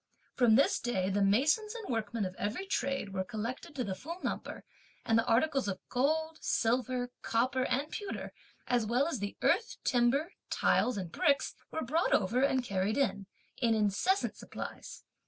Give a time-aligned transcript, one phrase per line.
[0.33, 4.19] From this day the masons and workmen of every trade were collected to the full
[4.23, 4.63] number;
[5.05, 8.33] and the articles of gold, silver, copper, and pewter,
[8.65, 13.27] as well as the earth, timber, tiles, and bricks, were brought over, and carried in,
[13.57, 15.03] in incessant supplies.